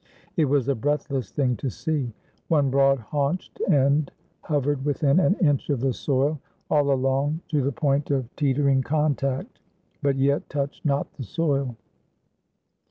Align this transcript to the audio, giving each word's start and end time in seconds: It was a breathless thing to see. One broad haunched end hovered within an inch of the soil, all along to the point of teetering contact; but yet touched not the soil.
It 0.35 0.45
was 0.45 0.67
a 0.67 0.73
breathless 0.73 1.29
thing 1.29 1.55
to 1.57 1.69
see. 1.69 2.11
One 2.47 2.71
broad 2.71 2.97
haunched 2.97 3.61
end 3.69 4.11
hovered 4.41 4.83
within 4.83 5.19
an 5.19 5.35
inch 5.35 5.69
of 5.69 5.79
the 5.79 5.93
soil, 5.93 6.39
all 6.71 6.91
along 6.91 7.41
to 7.49 7.61
the 7.61 7.71
point 7.71 8.09
of 8.09 8.35
teetering 8.35 8.81
contact; 8.81 9.59
but 10.01 10.15
yet 10.17 10.49
touched 10.49 10.83
not 10.85 11.13
the 11.17 11.23
soil. 11.23 11.75